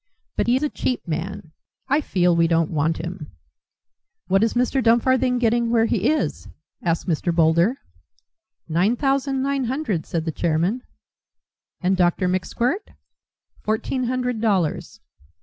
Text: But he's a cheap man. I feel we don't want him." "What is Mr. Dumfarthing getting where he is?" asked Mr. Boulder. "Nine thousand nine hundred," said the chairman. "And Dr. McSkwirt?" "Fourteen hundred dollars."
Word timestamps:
But 0.35 0.47
he's 0.47 0.63
a 0.63 0.69
cheap 0.69 1.07
man. 1.07 1.51
I 1.87 2.01
feel 2.01 2.35
we 2.35 2.47
don't 2.47 2.71
want 2.71 2.97
him." 2.97 3.33
"What 4.25 4.43
is 4.43 4.55
Mr. 4.55 4.81
Dumfarthing 4.83 5.37
getting 5.37 5.69
where 5.69 5.85
he 5.85 6.09
is?" 6.09 6.47
asked 6.81 7.07
Mr. 7.07 7.31
Boulder. 7.31 7.75
"Nine 8.67 8.95
thousand 8.95 9.43
nine 9.43 9.65
hundred," 9.65 10.07
said 10.07 10.25
the 10.25 10.31
chairman. 10.31 10.81
"And 11.81 11.95
Dr. 11.95 12.27
McSkwirt?" 12.27 12.95
"Fourteen 13.61 14.05
hundred 14.05 14.41
dollars." 14.41 15.01